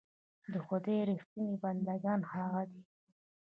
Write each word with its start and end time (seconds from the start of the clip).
د 0.51 0.53
خدای 0.65 0.99
رښتيني 1.09 1.55
بندګان 1.63 2.21
هغه 2.31 2.61
دي. 2.71 2.81